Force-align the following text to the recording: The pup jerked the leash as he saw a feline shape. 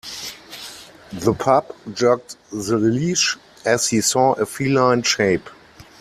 The 1.13 1.35
pup 1.35 1.75
jerked 1.93 2.35
the 2.51 2.77
leash 2.79 3.37
as 3.63 3.89
he 3.89 4.01
saw 4.01 4.33
a 4.33 4.47
feline 4.47 5.03
shape. 5.03 5.47